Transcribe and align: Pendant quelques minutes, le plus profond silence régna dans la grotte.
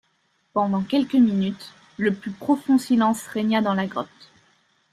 Pendant 0.53 0.81
quelques 0.81 1.13
minutes, 1.13 1.73
le 1.99 2.11
plus 2.11 2.31
profond 2.31 2.79
silence 2.79 3.27
régna 3.27 3.61
dans 3.61 3.75
la 3.75 3.85
grotte. 3.85 4.31